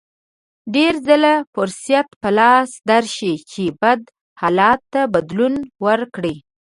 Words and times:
ډېر 0.75 0.93
ځله 1.07 1.33
فرصت 1.53 2.07
په 2.21 2.29
لاس 2.37 2.69
درشي 2.89 3.33
چې 3.51 3.63
بد 3.81 4.01
حالت 4.41 4.79
ته 4.93 5.01
بدلون 5.13 5.55
ورکړئ. 5.85 6.35